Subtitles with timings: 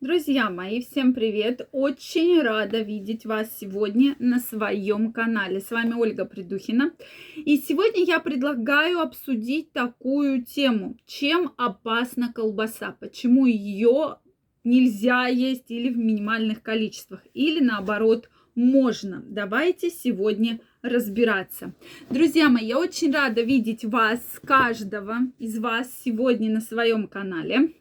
[0.00, 1.68] Друзья мои, всем привет!
[1.72, 5.58] Очень рада видеть вас сегодня на своем канале.
[5.58, 6.92] С вами Ольга Придухина.
[7.34, 10.96] И сегодня я предлагаю обсудить такую тему.
[11.04, 12.96] Чем опасна колбаса?
[13.00, 14.18] Почему ее
[14.62, 17.26] нельзя есть или в минимальных количествах?
[17.34, 19.24] Или наоборот, можно?
[19.26, 21.74] Давайте сегодня разбираться.
[22.08, 27.72] Друзья мои, я очень рада видеть вас, каждого из вас сегодня на своем канале.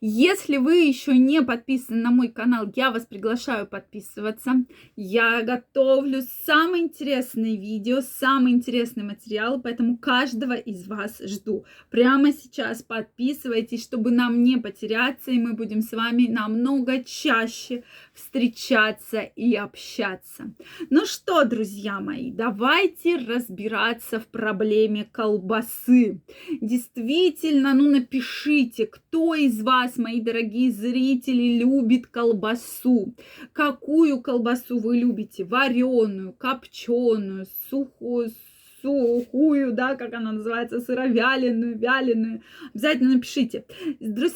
[0.00, 4.64] Если вы еще не подписаны на мой канал, я вас приглашаю подписываться.
[4.94, 11.64] Я готовлю самые интересные видео, самые интересные материалы, поэтому каждого из вас жду.
[11.90, 17.82] Прямо сейчас подписывайтесь, чтобы нам не потеряться, и мы будем с вами намного чаще
[18.14, 20.54] встречаться и общаться.
[20.90, 26.20] Ну что, друзья мои, давайте разбираться в проблеме колбасы.
[26.60, 33.14] Действительно, ну напишите, кто из вас вас, мои дорогие зрители, любит колбасу.
[33.52, 35.44] Какую колбасу вы любите?
[35.44, 38.30] Вареную, копченую, сухую,
[38.80, 42.42] сухую, да, как она называется, сыровяленую, вяленую.
[42.74, 43.64] Обязательно напишите.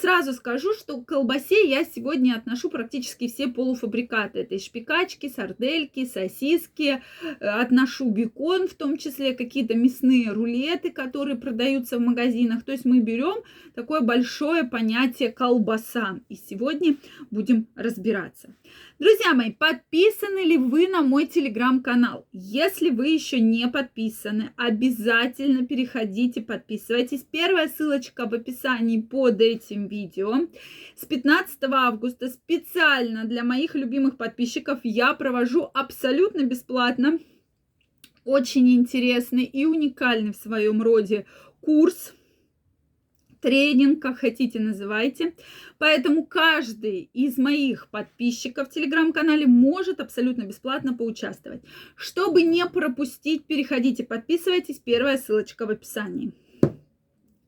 [0.01, 4.41] Сразу скажу, что к колбасе я сегодня отношу практически все полуфабрикаты.
[4.41, 11.37] Это и шпикачки, сардельки, сосиски, э, отношу бекон, в том числе какие-то мясные рулеты, которые
[11.37, 12.65] продаются в магазинах.
[12.65, 13.43] То есть мы берем
[13.75, 16.21] такое большое понятие колбаса.
[16.29, 16.97] И сегодня
[17.31, 18.55] будем разбираться.
[18.99, 22.27] Друзья мои, подписаны ли вы на мой телеграм-канал?
[22.33, 27.25] Если вы еще не подписаны, обязательно переходите, подписывайтесь.
[27.31, 30.49] Первая ссылочка в описании под этим видео.
[30.97, 37.19] С 15 августа специально для моих любимых подписчиков я провожу абсолютно бесплатно
[38.25, 41.27] очень интересный и уникальный в своем роде
[41.61, 42.15] курс
[43.43, 45.35] тренинг, как хотите называйте.
[45.79, 51.61] Поэтому каждый из моих подписчиков в телеграм-канале может абсолютно бесплатно поучаствовать.
[51.97, 54.79] Чтобы не пропустить, переходите, подписывайтесь.
[54.79, 56.33] Первая ссылочка в описании.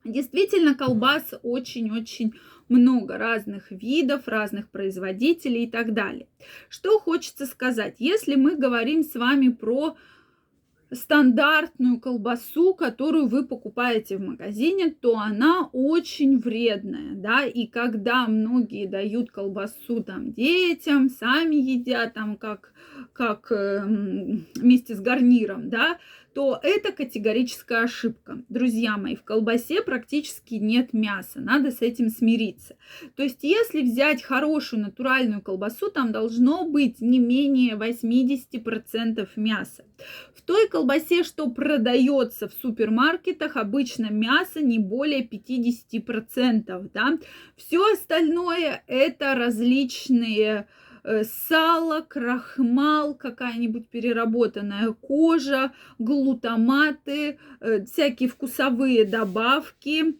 [0.05, 2.35] Действительно, колбас очень-очень
[2.69, 6.27] много разных видов, разных производителей и так далее.
[6.69, 7.97] Что хочется сказать?
[7.99, 9.97] Если мы говорим с вами про
[10.95, 18.87] стандартную колбасу, которую вы покупаете в магазине, то она очень вредная, да, и когда многие
[18.87, 22.73] дают колбасу там детям, сами едят там как,
[23.15, 23.81] как э,
[24.57, 25.99] вместе с гарниром, да,
[26.35, 28.43] то это категорическая ошибка.
[28.49, 32.77] Друзья мои, в колбасе практически нет мяса, надо с этим смириться.
[33.15, 39.85] То есть, если взять хорошую натуральную колбасу, там должно быть не менее 80% мяса.
[40.35, 46.91] В той колбасе, что продается в супермаркетах, обычно мясо не более 50%.
[46.93, 47.19] Да?
[47.57, 50.67] Все остальное это различные
[51.25, 60.17] сало, крахмал, какая-нибудь переработанная кожа, глутаматы, э, всякие вкусовые добавки,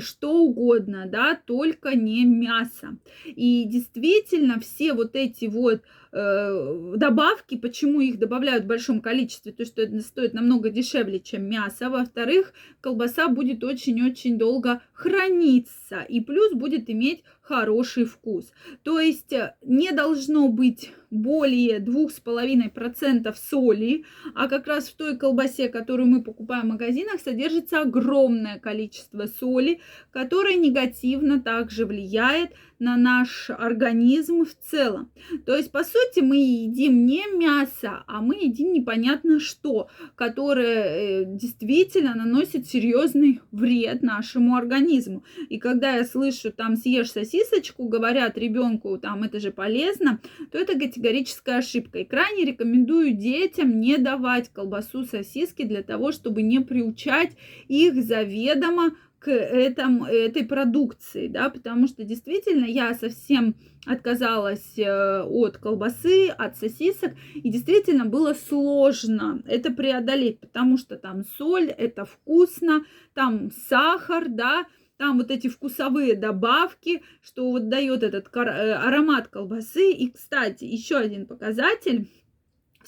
[0.00, 2.98] что угодно, да, только не мясо.
[3.24, 9.64] И действительно все вот эти вот э, добавки, почему их добавляют в большом количестве, то
[9.64, 11.90] что это стоит намного дешевле, чем мясо.
[11.90, 18.52] Во-вторых, колбаса будет очень-очень долго храниться и плюс будет иметь хороший вкус.
[18.82, 24.04] То есть э, не должно быть более 2,5% соли,
[24.34, 29.80] а как раз в той колбасе, которую мы покупаем в магазинах, содержится огромное количество соли,
[30.10, 35.10] которое негативно также влияет на наш организм в целом.
[35.46, 41.24] То есть, по сути, мы едим не мясо, а мы едим непонятно что, которое э,
[41.26, 45.24] действительно наносит серьезный вред нашему организму.
[45.48, 50.20] И когда я слышу, там, съешь сосисочку, говорят ребенку, там, это же полезно,
[50.52, 51.98] то это категорическая ошибка.
[51.98, 57.32] И крайне рекомендую детям не давать колбасу, сосиски для того, чтобы не приучать
[57.68, 65.58] их заведомо к этому, этой продукции, да, потому что действительно я совсем отказалась э, от
[65.58, 72.84] колбасы, от сосисок, и действительно было сложно это преодолеть, потому что там соль, это вкусно,
[73.14, 74.66] там сахар, да,
[74.98, 79.92] там вот эти вкусовые добавки, что вот дает этот э, аромат колбасы.
[79.92, 82.08] И, кстати, еще один показатель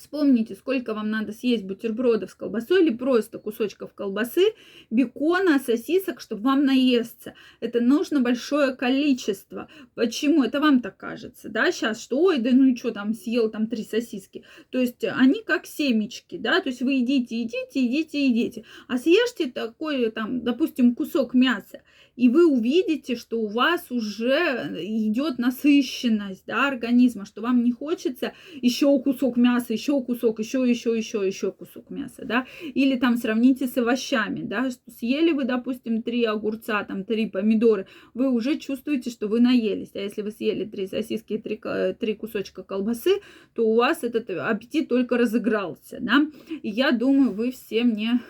[0.01, 4.55] Вспомните, сколько вам надо съесть бутербродов с колбасой или просто кусочков колбасы,
[4.89, 7.35] бекона, сосисок, чтобы вам наесться.
[7.61, 9.69] Это нужно большое количество.
[9.95, 10.43] Почему?
[10.43, 13.67] Это вам так кажется, да, сейчас, что, ой, да ну и что, там съел там
[13.67, 14.43] три сосиски.
[14.71, 18.65] То есть они как семечки, да, то есть вы едите, едите, едите, едите.
[18.89, 21.83] А съешьте такой, там, допустим, кусок мяса,
[22.17, 28.35] и вы увидите, что у вас уже идет насыщенность, да, организма, что вам не хочется
[28.61, 33.17] еще кусок мяса, еще еще кусок, еще, еще, еще, еще кусок мяса, да, или там
[33.17, 39.11] сравните с овощами, да, съели вы, допустим, три огурца, там, три помидоры, вы уже чувствуете,
[39.11, 41.61] что вы наелись, а если вы съели три сосиски и три,
[41.99, 43.21] три кусочка колбасы,
[43.55, 46.27] то у вас этот аппетит только разыгрался, да,
[46.63, 48.21] и я думаю, вы все мне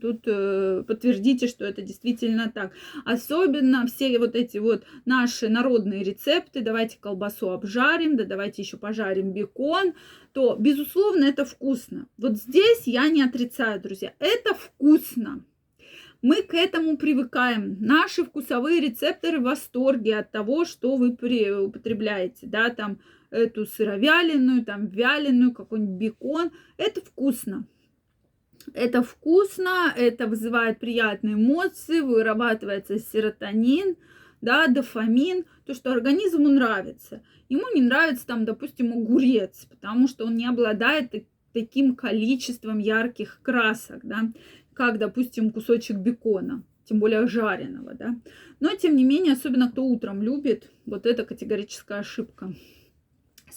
[0.00, 2.72] Тут э, подтвердите, что это действительно так.
[3.04, 9.32] Особенно все вот эти вот наши народные рецепты, давайте колбасу обжарим, да давайте еще пожарим
[9.32, 9.94] бекон,
[10.32, 12.06] то, безусловно, это вкусно.
[12.16, 15.44] Вот здесь я не отрицаю, друзья, это вкусно.
[16.20, 17.76] Мы к этому привыкаем.
[17.80, 22.98] Наши вкусовые рецепторы в восторге от того, что вы употребляете, да, там
[23.30, 26.50] эту сыровяленую, там вяленую, какой-нибудь бекон.
[26.76, 27.66] Это вкусно.
[28.74, 33.96] Это вкусно, это вызывает приятные эмоции, вырабатывается серотонин,
[34.40, 37.22] да, дофамин, то, что организму нравится.
[37.48, 41.12] Ему не нравится там, допустим, огурец, потому что он не обладает
[41.52, 44.30] таким количеством ярких красок, да,
[44.74, 48.14] как, допустим, кусочек бекона, тем более жареного, да.
[48.60, 52.52] Но, тем не менее, особенно кто утром любит, вот это категорическая ошибка.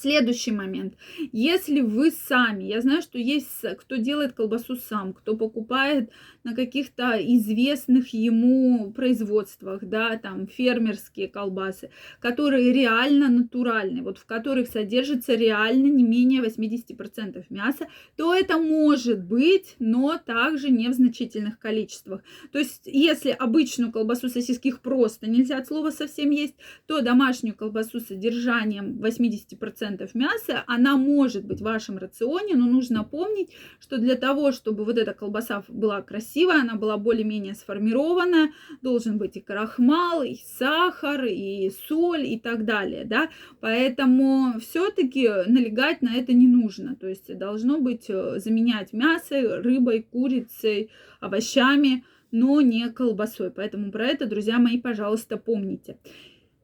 [0.01, 0.95] Следующий момент.
[1.31, 6.09] Если вы сами, я знаю, что есть кто делает колбасу сам, кто покупает
[6.44, 14.69] на каких-то известных ему производствах, да, там фермерские колбасы, которые реально натуральные, вот в которых
[14.69, 21.59] содержится реально не менее 80% мяса, то это может быть, но также не в значительных
[21.59, 22.24] количествах.
[22.51, 26.56] То есть, если обычную колбасу сосиски просто нельзя от слова совсем есть,
[26.88, 33.04] то домашнюю колбасу с содержанием 80% мяса, она может быть в вашем рационе, но нужно
[33.04, 38.52] помнить, что для того, чтобы вот эта колбаса была красивая, она была более-менее сформированная,
[38.82, 43.30] должен быть и крахмал, и сахар, и соль, и так далее, да,
[43.60, 50.06] поэтому все-таки налегать на это не нужно, то есть должно быть э, заменять мясо рыбой,
[50.10, 50.90] курицей,
[51.20, 55.98] овощами, но не колбасой, поэтому про это, друзья мои, пожалуйста, помните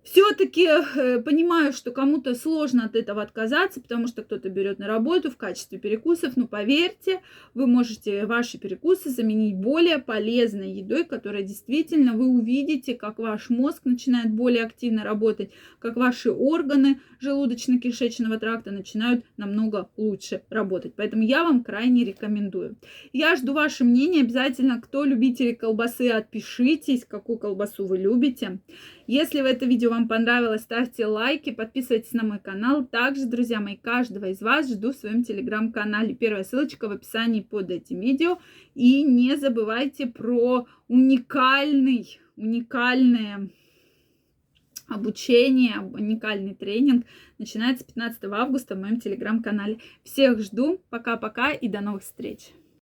[0.10, 5.30] все-таки э, понимаю, что кому-то сложно от этого отказаться, потому что кто-то берет на работу
[5.30, 7.20] в качестве перекусов, но поверьте,
[7.54, 13.82] вы можете ваши перекусы заменить более полезной едой, которая действительно вы увидите, как ваш мозг
[13.84, 20.94] начинает более активно работать, как ваши органы желудочно-кишечного тракта начинают намного лучше работать.
[20.96, 22.78] Поэтому я вам крайне рекомендую.
[23.12, 24.22] Я жду ваше мнение.
[24.22, 28.60] Обязательно, кто любители колбасы, отпишитесь, какую колбасу вы любите.
[29.08, 32.86] Если в это видео вам понравилось, ставьте лайки, подписывайтесь на мой канал.
[32.86, 36.14] Также, друзья мои, каждого из вас жду в своем телеграм-канале.
[36.14, 38.38] Первая ссылочка в описании под этим видео.
[38.76, 43.50] И не забывайте про уникальный, уникальное
[44.88, 47.06] обучение, уникальный тренинг
[47.40, 49.80] начинается 15 августа в моем телеграм-канале.
[50.04, 50.80] Всех жду.
[50.92, 52.52] Пока-пока и до новых встреч.